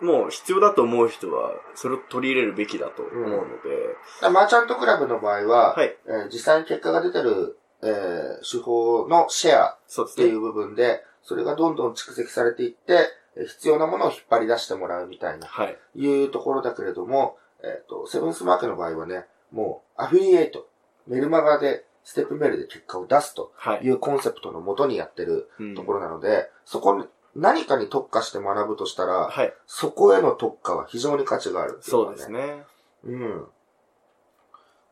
[0.02, 5.96] もう必要だと思う人は、それを取り入れるべきだと思うので、マーチャントクラブの場合は、はい。
[6.08, 9.78] えー実際に結果が出てる、えー手法のシェア。
[9.78, 12.94] っていう部分で、それがどんどん蓄積されていって、
[13.36, 15.78] えー必要なものを引っ張り出してもらうみたいな、はい。
[15.96, 20.68] いうところだけれども、えっ、と、セブンスマーケの場合はね、もう、アフィリエイト、
[21.08, 23.86] メルマガで、ステップメールで結果を出すとはい。
[23.86, 27.06] いうコンセプトのもとにやってるうんところなので、そこに
[27.36, 29.54] 何かに特化して学ぶとしたら、はい。
[29.68, 32.64] そこへの特化は非常に価値があるっていうのそうがですね。
[33.06, 33.48] うん。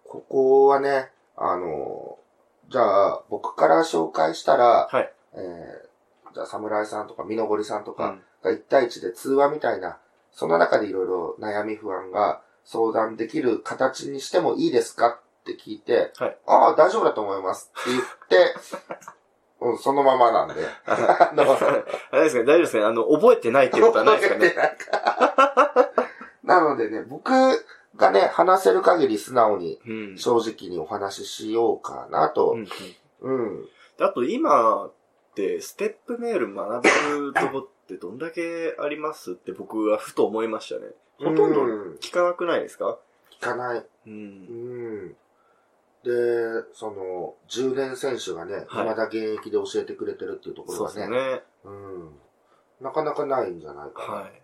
[0.06, 2.18] ここはね、あの、
[2.70, 5.12] じゃあ、僕から紹介したら、はい。
[5.34, 5.89] えー、
[6.40, 9.98] じゃあ、侍さんとか、みのごりさんとかうんが1対1で通話みたいな、
[10.32, 18.56] その中でいろいろ悩み不安が相談できる形にしてもいいですかって聞いて、はいああ、大丈夫だと思いますって言って、
[19.60, 20.66] うん、そのままなんで。
[20.86, 21.44] あの、
[22.12, 22.86] あれですね、大丈夫ですね。
[22.86, 24.54] あの、覚えてないっていうことはないですかね。
[24.54, 25.92] なんか
[26.44, 27.32] なのでね、僕
[27.98, 30.18] がね、話せる限り素直に、うん。
[30.18, 32.68] 正直にお話ししようかなとうん。
[33.22, 33.66] うん。
[34.00, 34.90] であと今
[35.32, 40.88] って、ステップメール学べるとこってどんだけありますって僕はふと思いましたね。
[41.18, 42.98] ほとんどうん聞かなくないですか？
[43.40, 43.80] 聞かない。
[43.80, 43.86] う。
[44.08, 45.10] うんん。
[45.10, 45.14] で、
[46.74, 51.42] その、10年選手がね、はい未だ現役で教えてくれてるっていうところそうでがね、すね。
[51.66, 52.10] うん。
[52.82, 54.14] なかなかないんじゃないかな。
[54.22, 54.42] はい。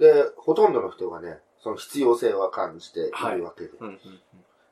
[0.00, 3.04] で、ほとんどの人がね、その必要性は感じてい
[3.36, 3.70] るわけで。
[3.80, 3.98] うんうん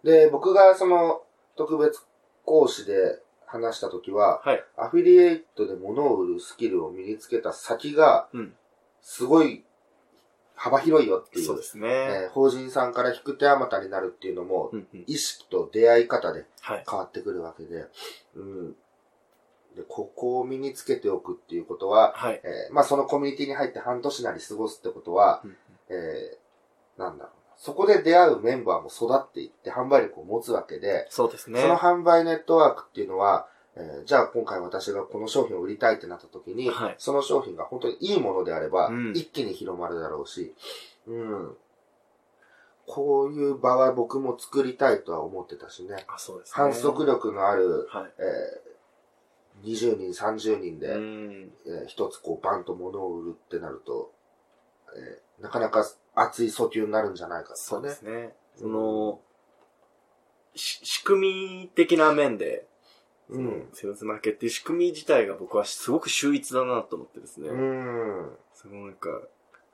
[0.03, 1.23] で、僕がその
[1.57, 2.05] 特別
[2.45, 3.23] 講師で
[3.55, 4.65] 話したときは、はい。
[4.77, 8.55] アフィリエイトで物を売るスキルを身につけた先が、うん。
[9.01, 9.65] すごい
[10.55, 11.47] 幅広いよっていう。
[11.47, 11.89] そうですね。
[11.89, 16.85] えー法人さんから引く手あまたになるっていうのも、うんうん意識と出会い方ではい。
[16.89, 17.87] 変わってくるわけで、
[18.35, 18.73] うん。
[19.77, 22.41] で、ここを身につけておくっていうことは、はい。
[22.43, 25.57] えーまあそのコミュニティに入って半年なり過ごすってことは、うん
[25.91, 27.44] えーなんだろうな。
[27.57, 31.61] そこで出会うメンバーも育っていって販売力を持つわけで、そうですね。
[31.61, 40.55] その販売ネットワークっていうのは、えーじゃあ今回私がこの商品を売りたいってなった時に、はいその商品が本当にいいものであれば、うん一気に広まるだろうし、
[41.07, 41.57] うん。
[42.87, 46.05] こういう場は僕も作りたいとは思ってたしね。
[46.07, 46.53] あ、そうですね。
[46.55, 48.13] 反則力のある、はい。
[48.19, 48.65] えー
[49.63, 51.53] 20人、30人で、うん。
[51.67, 54.13] えー一つこうバンと物を売るってなると、
[54.97, 57.83] えーなかなか熱い訴求になるんじゃないかとそう。
[57.83, 58.35] ですね。
[58.57, 59.21] その、
[60.55, 62.67] し仕組み的な面で、
[63.29, 63.37] う。
[63.37, 67.49] うんセールスマーケっていう仕組み自体が僕はすごく秀逸だなと思ってですね。
[67.49, 68.37] うん。
[68.55, 69.09] そのなんか、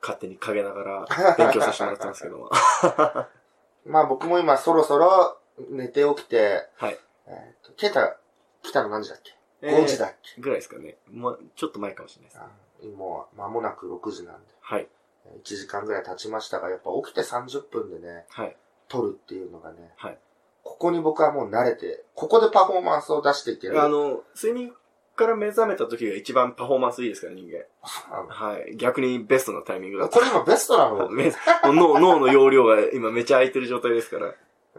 [0.01, 1.05] 勝手に陰ながら
[1.37, 2.49] 勉強させてもらってますけども。
[3.85, 5.37] まあ僕も今そろそろ
[5.69, 6.99] 寝て起きて、はい。
[7.27, 8.17] えーと、ケイタ
[8.63, 10.41] 来たの何時だっけ、え ?5 時だっけ？
[10.41, 10.97] ぐらいですかね。
[11.07, 12.41] もう、ちょっと前かもしれないです。
[12.41, 12.49] あ
[12.97, 14.51] もう間もなく6時なんで。
[14.61, 14.89] はい。
[15.43, 18.55] 1時間ぐらい経ちましたが、やっぱ起きて30分でね、はい。
[18.87, 20.17] 撮るっていうのがね、はい。
[20.63, 23.81] ここに僕はもう慣れて、ここでパフォーマンスを出していける。
[23.81, 24.73] あの、睡眠
[25.15, 27.65] から目覚めた時が一番パフォーマンスいいですから、人間。
[27.81, 28.75] あはい。
[28.75, 31.09] 逆にベストなタイミングだこれ今ベストなの？
[31.11, 31.31] め
[31.63, 34.33] 脳脳の容量が今めちゃ空いてる状態ですから。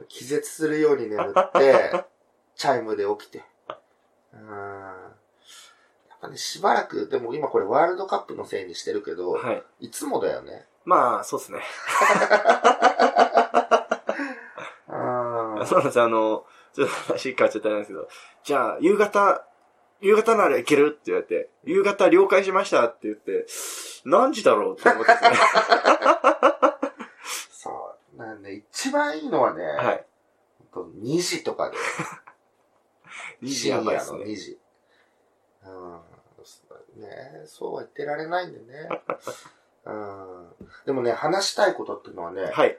[0.09, 2.05] 気絶するように眠って、
[2.57, 3.45] チャイムで起きて。
[4.33, 5.12] うーん。
[6.29, 9.87] ね、しばらく、でも今これワールドカップのせいにしてるけど、はい。
[9.87, 10.67] いつもだよね。
[10.85, 11.61] まあ、そうですね。
[14.89, 18.09] あそうなんですよあの、ちょっと話変わっちゃったんですけど、
[18.45, 19.47] じゃあ、夕方、
[20.01, 23.47] 夕方なら行けるって言われて、夕方了解しましたって言って、
[24.05, 25.13] 何時だろうって思って。
[27.53, 28.17] そう。
[28.17, 30.05] なんで、一番いいのはね、はい。
[30.73, 31.77] ほんと2時とかで。
[33.43, 34.25] 2時やばいですね。
[34.25, 34.59] 2時。
[35.65, 36.01] うん。
[36.97, 38.89] ねそうは言ってられないんでね。
[39.85, 40.49] うん。
[40.87, 42.79] でもね、話したいことっていうのはね、はい。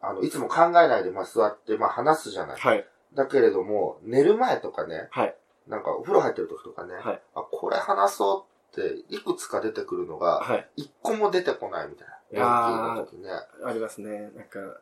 [0.00, 2.60] あの、いつも考えないで、まあ座って、まあ話すじゃない。
[2.60, 2.86] はい。
[3.14, 5.36] だけれども、寝る前とかね、はい。
[5.68, 7.22] なんかお風呂入ってる時とかね、はい。
[7.34, 10.68] あ、これ話そうって、いくつか出てくるのが、はい。
[10.76, 12.14] 一個も出てこないみたいな。
[12.14, 13.30] いやー元気の時ね。
[13.64, 14.30] ありますね。
[14.34, 14.78] なんか、うん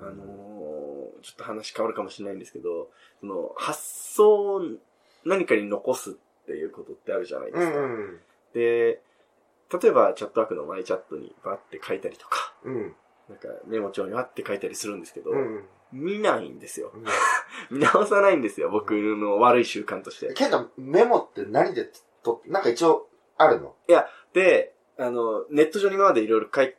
[0.00, 0.78] あのー
[1.22, 2.90] ちょっと話変わるかもしれないんですけど、
[3.20, 3.82] その、発
[4.14, 4.62] 想を
[5.24, 6.14] 何かに残すっ
[6.48, 7.78] ていうことってあるじゃないですか。
[7.78, 8.20] うんうん。
[8.54, 9.00] で、
[9.82, 12.94] 例えばチャットワークのマイチャットにバって書いたりとか、うん。
[13.28, 15.64] なんかメモ帳にバって書いたりするんですけど、うん。
[15.92, 16.90] 見ないんですよ。
[16.94, 17.04] うん
[17.70, 20.32] 見直さないんですよ、僕の悪い習慣として。
[20.32, 21.90] ケンタ、メモって何で
[22.22, 23.74] と、なんか一応あるの？
[24.32, 26.76] で、あの、ネット上に今までいろいろ書く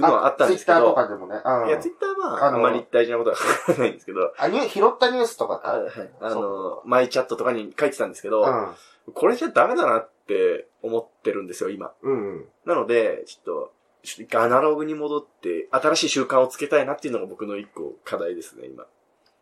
[0.00, 1.40] のはあったんですけツイッターとど、かでもね。
[1.44, 1.68] うん。
[1.68, 5.74] いや、ツイッターはあのあんまり大事なことは書かないんですけど、あ、拾ったニュースとかか。
[5.74, 9.12] あはい、あの、マイチャットとかに書いてたんですけど、うん。
[9.12, 11.92] これじゃダメだなって思ってるんですよ、今。
[12.02, 12.48] うんうん。
[12.64, 18.86] ななので、ちょっと、ちょっと一回アナログに戻って、新しい習慣をつけたいなっていうのが僕の一個課題ですね、今。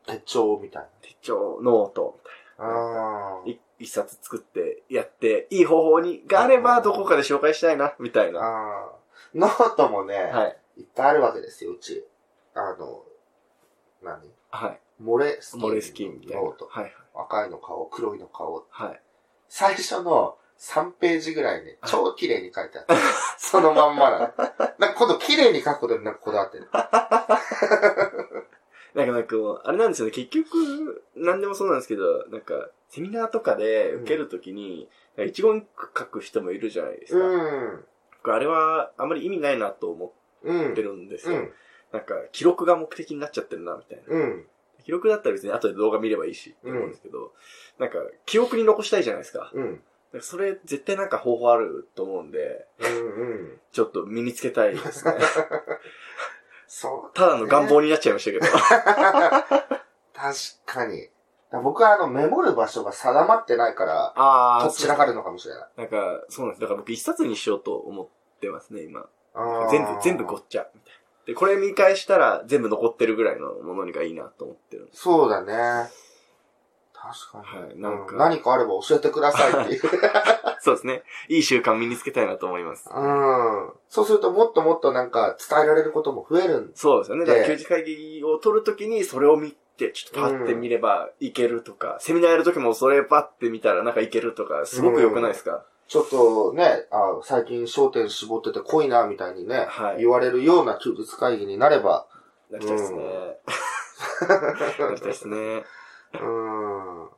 [0.06, 2.18] 手帳みたい手帳、ノート、
[2.58, 3.60] みたいな。
[3.78, 8.92] 一冊作って、やって、いい方法に、があれば、どこかで紹介したいな、みたいな。
[9.34, 10.56] ノートもね、はい。
[10.78, 12.04] いっぱいあるわけですよ、うち。
[12.54, 13.04] あの、
[14.02, 14.32] 何？
[14.50, 14.80] はい。
[14.98, 15.60] モレスキン。
[15.60, 16.42] モレスキンみたいな。
[16.42, 16.66] ノート。
[16.66, 16.92] はい。
[17.14, 18.66] 赤いの買お、黒いの買お。
[18.70, 19.00] はい。
[19.48, 22.94] 最初の3ページぐらいね、はい超綺麗に書いてあった。
[23.38, 24.26] そのまんまなの。
[24.78, 26.68] なんか今度綺麗に書くことになんかこだわってる。
[28.94, 35.66] なんかなんかこう、あれなんですよね、結局、なんでもそうなんですけど、なんか、セミナーとかで受けるときに、なんか一言
[35.96, 37.24] 書く人もいるじゃないですか。
[37.24, 37.84] うん。
[38.22, 40.72] 僕あれは、あんまり意味ないなと思うん。
[40.72, 41.36] ってるんですよ。
[41.36, 41.52] うん。
[41.92, 44.14] なんか、記録が目的になっちゃってるな、みたいな。
[44.14, 44.46] うん。
[44.84, 47.32] 記録だったら別に後で動画見ればいいし、って思うんですけど、
[47.78, 49.50] なんか、記憶に残したいじゃないですか。
[49.52, 49.82] うん。
[50.20, 53.60] それ、絶対なんか方法あると思うんで、うんうん。
[53.72, 55.14] ちょっと身につけたいですね。
[56.66, 57.16] そう。
[57.16, 58.46] ただの願望になっちゃいましたけど。
[60.14, 60.34] 確
[60.66, 61.08] かに。
[61.58, 65.68] 僕はあの、メモる場所が定まってないから、あとっちらかるのかもしれない。
[65.78, 66.60] なんか、そうなんです。
[66.60, 68.08] だから僕一冊にしようと思っ
[68.40, 69.06] てますね、今。
[69.70, 70.66] 全部、全部ごっちゃ。
[71.26, 74.88] で、これ見返したら全部残ってるぐらいのものにがいいなと思ってる。
[74.92, 75.90] そうだね。
[77.00, 77.64] 確かに。
[77.64, 79.80] はいなんかう何かあれば教えてくださいっていう。
[80.60, 81.02] そうですね。
[81.28, 82.90] いい習慣身につけたいなと思います。
[82.92, 83.72] うん。
[83.88, 87.24] そうするともっともっとなんか伝えられることも増えるんそうですよね。
[87.24, 102.06] だからで休日会議を取るときにそれを見て、ちょっとパッて見ればいけるとか、セミナーやるときもそれパッて見たらなんかいけるとか、すごく良くないですか、ちょっとね、あ最近焦点絞ってて濃いな、みたいにね、はい言われるような休日会議になれば、
[102.50, 103.00] なりたいですね。
[104.78, 105.64] なりたいですね。
[106.14, 107.08] うん。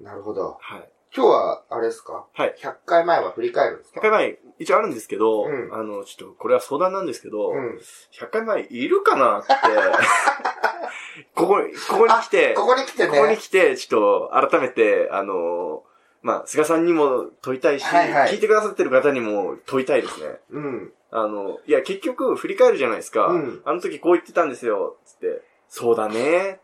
[0.00, 0.58] なるほど。
[0.60, 0.92] はい。
[1.14, 2.26] 今日は、あれですか？
[2.32, 2.54] はい。
[2.60, 7.78] 100回前は振り返るんです100か回前、一応あるんですけど、うんあの、ちょっとこれは相談なんですけど、うん。
[8.12, 9.52] 100回前いるかなって、
[11.34, 11.56] ここ、
[11.90, 13.36] ここに来て、ここに来てここにね。
[13.38, 15.82] 来て、ちょっと改めて、あの、
[16.20, 20.40] まあ、菅さんにも問いたいし、はいはい聞いてくださってる方にも問いたいですね。
[20.50, 20.92] うん。
[21.10, 23.28] あの、いや、結局、振り返るじゃないですか。
[23.28, 25.42] うんあの時こう言ってたんですよ、つって。
[25.68, 26.60] そうだね。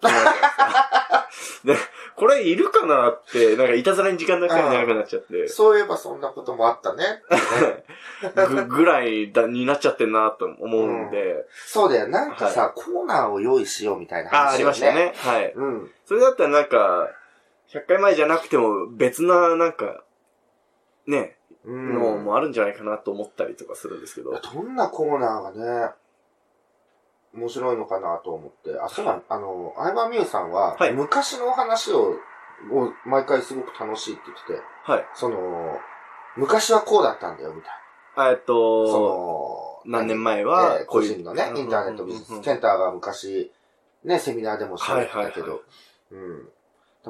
[1.64, 1.76] で、
[2.16, 7.22] これいるかなって、なんかいたずらに時間なく長くなっちゃって、そういえばそんなこともあったね。
[8.48, 11.46] ぐ、ぐらいだになっちゃってんなと思うんで。
[11.66, 12.08] そうだよ。
[12.08, 14.92] なんかさ、コーナーを用意しようみたいなああ、あ話、りました。
[14.92, 15.12] ね。
[15.16, 15.52] はい。
[15.54, 15.90] うん。
[16.04, 17.10] それだったらなんか、
[17.72, 20.02] 100回前じゃなくても別な、なんか、
[21.06, 21.94] ね、うん。
[21.94, 24.32] のもあるんじゃないかなと思ったりとかするんですけど。
[24.32, 25.90] どんなコーナーがね、
[27.34, 28.78] 面白いのかなと思って。
[28.80, 32.16] あ、そうなん、あの、相葉美優さんは、はい昔の話を、
[32.72, 35.06] を毎回すごく楽しいって言ってて、はい。
[35.14, 35.78] その、
[36.36, 37.72] 昔はこうだったんだよ、みたい
[38.16, 38.40] あえっな。
[38.40, 43.52] そと、の、何年前はえー個人のね、インターネットビジネスセンターが昔、
[44.04, 45.60] ね、セミナーでも喋ってたけど、はい
[46.12, 46.48] うん。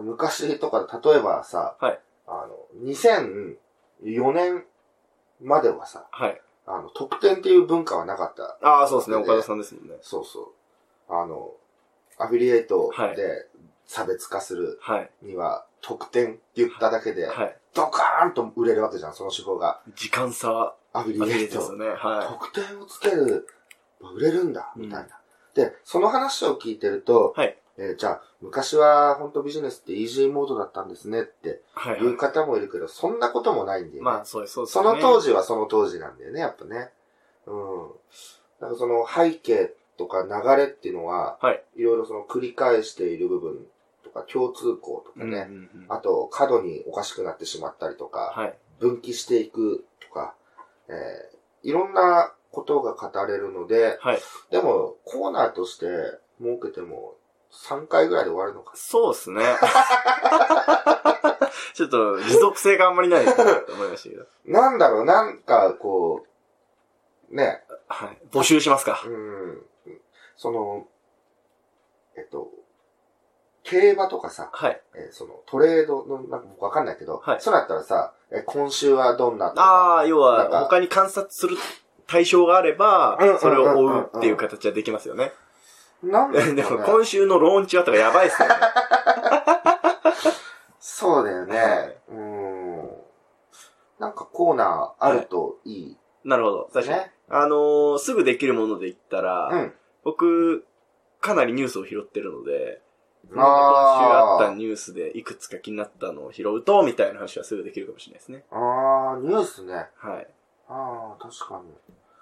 [0.06, 4.64] 昔とか、例えばさ、はいあの、2004年
[5.40, 6.40] まではさ、はい。
[6.74, 8.58] あの、特典っていう文化はなかった。
[8.66, 9.16] ああ、そうですね。
[9.16, 9.96] 岡田さんですもんね。
[10.02, 10.52] そうそ
[11.08, 11.12] う。
[11.12, 11.52] あの、
[12.18, 13.46] アフィリエイトはいで
[13.86, 15.10] 差別化するはい。
[15.22, 17.56] には、特典って言っただけで、はい。
[17.74, 19.80] ドカーンと売れるわけじゃん、その手法が。
[19.96, 21.58] 時間差、アフィリエイト。
[21.58, 21.88] ですよね。
[21.88, 23.46] は特典をつける、
[24.00, 25.18] 売れるんだ、うんみたいな。
[25.54, 31.52] で、その話を聞いてると、はいえーじゃあ、昔は本当ビジネスってイージーモードだったんですねってい。
[31.74, 32.00] はい。
[32.00, 34.00] いう方もいるけど、そんなこともないんだよね。
[34.02, 36.90] まあ、そうです、そうです、その当時はその当時なんだよね、やっぱね。
[37.46, 37.88] うん。
[38.60, 41.62] だからその背景とか流れっていうのは、はい。
[41.76, 43.66] いろいろその繰り返している部分
[44.02, 48.54] とか共通項とかね、うんうんうんあと過度におかしくなってしまったりとか、はい。
[48.78, 50.34] 分岐していくとか、
[50.88, 54.18] えー、いろんなことが語れるので、はい。
[54.50, 55.86] でもコーナーとして
[56.40, 57.14] 設けても
[57.52, 58.72] 3回ぐらいで終わるのか。
[58.76, 59.42] そうですね。
[61.74, 64.26] ちょっと、持続性があんまりないかなと思いましたけど。
[64.44, 66.24] なんだろう、なんかこ
[67.30, 68.18] う、ね、はい。
[68.30, 69.02] 募集しますか。
[69.04, 69.62] うん、
[70.36, 70.86] その、
[72.16, 72.50] えっと、
[73.62, 74.80] 競馬とかさ、はい。
[74.94, 81.56] えーそのトレードの、なんか僕わかんないけど、はいそうだったらさ、え今週はどんなとか、ああ、要は、他に観察する
[82.06, 85.20] 対象があればうんうんうんう、んそれを追うっていう形はできますよね。
[85.20, 85.49] なんだろう
[86.02, 86.12] ね
[86.54, 88.54] でも、今週のローンチはとかやばいっすよね。
[90.78, 91.58] そうだよね。
[91.58, 92.90] はいうん。
[93.98, 95.96] なんかコーナーあるといい。
[96.24, 96.70] なるほど。
[96.72, 96.98] 確かに。
[97.00, 97.12] ね。
[97.28, 99.74] あのーすぐできるもので言ったら、うん。
[100.04, 100.64] 僕、
[101.20, 102.82] かなりニュースを拾ってるので、
[103.32, 108.44] 今週あったニュースでいくつか気になったのを拾うと、みたいな話はすぐできるかもしれないですね。
[108.50, 109.90] あー、ニュースね。
[109.96, 110.26] はい。
[110.68, 111.60] あー、確か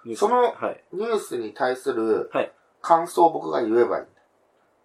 [0.05, 0.83] ニュースそのはい。
[0.91, 1.03] に。
[1.05, 2.51] ニュースに対するはい
[2.81, 4.19] 感想を僕が言えばいいんだ。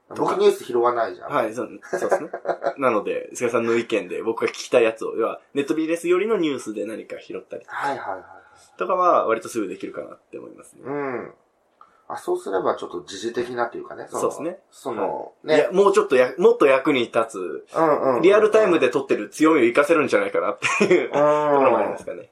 [0.08, 1.30] とか僕ニュース拾わないじゃん。
[1.30, 2.28] はい、そうそうですね。
[2.78, 8.78] なので、菅さんの意見で僕が聞きたいやつを、要は、ネットビジネスよりのニュースで何か拾ったりはいはいはい。
[8.78, 10.82] とかは、割とすぐできるかなって思いますね。
[10.84, 11.34] うん。
[12.06, 14.02] あ、そうすればちょっと時事的なというかね。
[14.04, 14.58] のそうですね。
[14.70, 15.68] その、いや、ね。
[15.72, 18.22] もうちょっとや、もっと役に立つ、うんうんうん。
[18.22, 22.06] リアルタイムで撮ってる強みを活かせるんじゃないかなっていうう ところもありますん。
[22.06, 22.30] かね。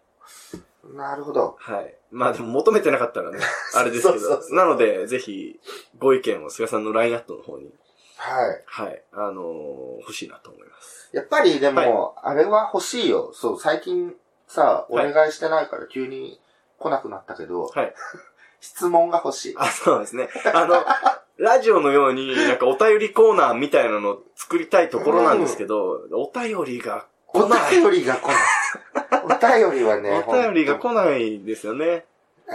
[0.93, 1.57] なるほど。
[1.59, 1.95] はい。
[2.11, 3.39] まあでも求めてなかったらね、
[3.75, 4.19] あれですけど。
[4.21, 5.59] そうそうそうなので、ぜひ、
[5.99, 7.73] ご意見を菅さんの LINE アットの方に、
[8.17, 8.63] はい。
[8.67, 11.11] はい、あのー欲しいなと思います。
[11.13, 13.33] やっぱりでも、あれは欲しいよ。
[13.35, 14.15] そう、最近
[14.47, 16.41] さ、おはい願いしてないから急に
[16.79, 17.95] 来なくなったけど、はい。
[18.61, 19.55] 質問が欲しい。
[19.59, 20.29] あ、そうですね。
[20.55, 20.85] あの、
[21.39, 27.77] ラジオのように、なんかお便りコーナーみたいなの作りたいところなんですけど、お便りがお来ない。
[27.77, 28.37] 便りが来ない。
[29.25, 32.07] お便りはね、 お便りが来ないですよね。
[32.49, 32.55] え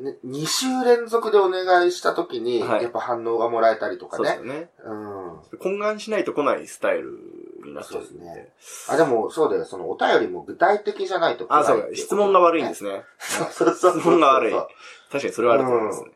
[0.00, 4.60] ーね、2週連続でお願いした時に、はいやっぱ反応がもらえたりとかねそうですよ。
[4.60, 4.70] ね。
[4.84, 5.38] うん。
[5.58, 7.18] 懇願しないと来ないスタイル
[7.64, 8.08] になっちゃうんで。
[8.08, 8.52] そうですね
[8.88, 9.64] あ、でも、そうだよ。
[9.64, 11.88] そのお便りも具体的じゃないと来ないあ、そうか。
[11.94, 13.02] 質問が悪いんですすね。
[13.18, 14.00] そうそうそう。
[14.00, 14.52] 質問が悪い。
[14.52, 14.68] 確
[15.10, 16.10] かにそれはあると思いますね。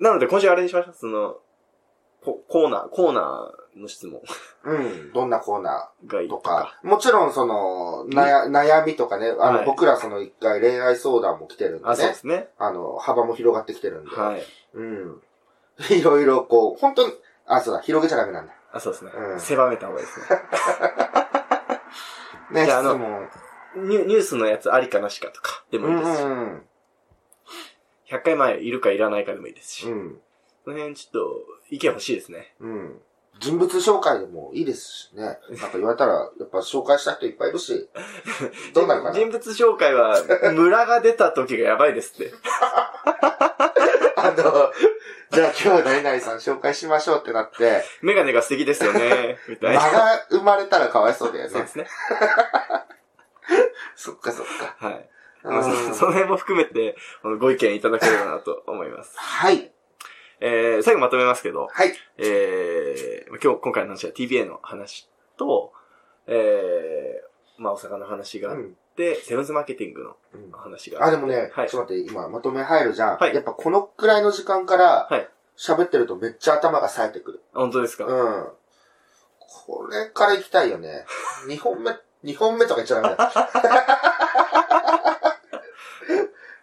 [0.00, 0.94] なので今週あれにしましょう。
[0.94, 1.36] その、
[2.22, 4.20] ココーナー、コーナーの質問
[4.64, 5.12] うん。
[5.12, 6.78] どんなコーナがいいーとか。
[6.82, 12.14] もちろん、その、悩悩みとかね、あの、はい僕らその一回恋愛相談も来てるんであ、そうでね。
[12.14, 12.48] すね。
[12.58, 14.14] あの、幅も広がってきてるんで。
[14.14, 14.42] はい。
[14.74, 15.22] うん。
[15.90, 17.12] いろいろこう、本当に、
[17.46, 18.54] あ、そうだ、広げちゃダメなんだ。
[18.72, 19.10] あ、そうですね。
[19.14, 20.26] うん狭めた方がいいですね。
[22.60, 22.98] ね、じゃああの。
[23.76, 26.62] ニュニュースのやつありかなしかとかでもいいですし、うん。
[28.08, 30.20] 100回前いるかいらないかでもいいですし、うん。
[30.64, 32.54] その辺ちょっと意見欲しいですね。
[32.60, 33.00] うん。
[33.40, 35.22] 人物紹介でもいいですしね。
[35.22, 35.36] なん
[35.70, 37.88] か言われたら、やっぱ紹介した人いっぱいいるし。
[38.72, 40.22] どうなるかな人物紹介は、
[40.54, 42.32] 村が出た時がやばいですって。
[44.16, 44.34] あの、
[45.30, 49.98] じゃあ今日何々さん紹介しましょうってなって、メガネが素敵ですよね、みた間いな。
[49.98, 51.68] が生まれたらかわいそうだよねそうで。
[51.68, 51.86] すね。
[53.96, 54.76] そっかそっか。
[54.86, 55.08] はい。
[55.42, 55.50] そ
[55.94, 56.96] その辺も含めて、
[57.38, 59.14] ご意見いただければなと思います。
[59.18, 59.73] はい。
[60.46, 61.92] えー、最後まとめますけど、はい。
[62.18, 65.72] えー、今日、今回の話は TBA の話と、
[66.26, 73.16] えー、まあ、お魚の話があっうんて、セブンスマーケティングのうん話があ、でもね、はいちょっと待って、今まとめ入るじゃん。
[73.16, 75.26] はいやっぱこのくらいの時間からはい、
[75.56, 77.40] 喋ってるとめっちゃ頭が冴えてくる。
[77.54, 78.46] 本当ですか、うん。
[79.40, 81.06] これから行きたいよね。
[81.48, 81.90] 2本目、
[82.22, 83.32] 2本目とか言っちゃダメだ。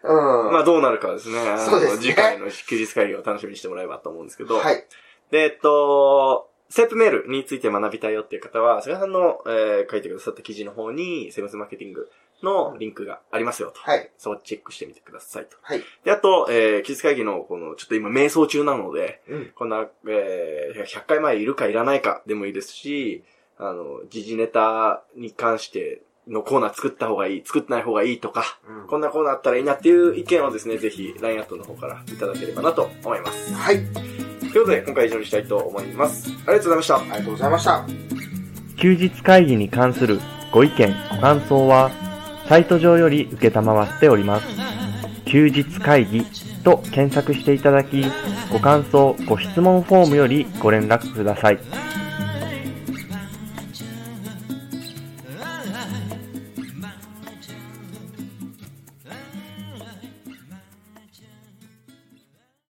[0.04, 0.52] うん。
[0.52, 1.38] まあ、どうなるかですね。
[1.58, 4.84] そうですね次回の休日会議を楽しみにしてもらえばと思うんですけど、はい。
[5.30, 12.10] で、えっと、セープメールについて学びたいよっていう方は、菅さんの、えー書いてくださった記事の方に、セブンスマーケティング
[12.42, 13.80] のリンクがありますよと。
[13.80, 14.10] はい。
[14.16, 15.56] そこをチェックしてみてくださいと。
[15.60, 15.82] はい。
[16.04, 19.52] で、あと、えー、記述会議の、この、ちょっと今、瞑想中なので、うん。
[19.54, 23.22] こんな、えー、100回前いるかいらないかでもいいですし、
[23.58, 33.54] あの、時事ネタに関してのコーナー作った方がいい、作ってない方がいいとか、うんこんなコーナーあったらいいなっていう意見をですね、ぜひ、LINE アットの方からいただければなと思います。
[33.54, 33.76] はい。
[33.76, 36.28] ということで、今回は以上にしたいと思います。
[36.28, 36.96] ありがとうございました。
[36.96, 37.86] ありがとうございました。
[38.76, 40.20] 休日会議に関する
[40.52, 41.90] ご意見、ご感想は、
[42.48, 44.46] サイト上より受けたまわっております。
[45.24, 46.26] 休日会議
[46.62, 48.04] と検索していただき、
[48.52, 51.58] ご感想、ご質問フォームよりご連絡ください。